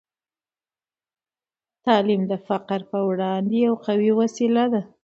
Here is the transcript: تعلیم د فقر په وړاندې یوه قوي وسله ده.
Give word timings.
تعلیم 1.85 2.21
د 2.31 2.33
فقر 2.47 2.79
په 2.91 2.99
وړاندې 3.09 3.55
یوه 3.65 3.79
قوي 3.85 4.11
وسله 4.19 4.65
ده. 4.73 4.81